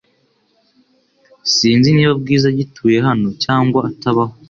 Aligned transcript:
Sinzi 1.53 1.89
niba 1.91 2.13
Bwiza 2.21 2.45
agituye 2.53 2.97
hano 3.07 3.27
cyangwa 3.43 3.79
atabaho 3.89 4.33